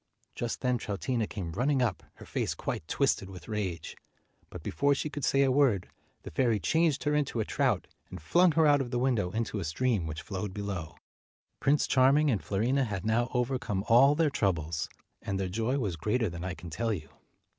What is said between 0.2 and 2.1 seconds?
Just then Troutina came running up,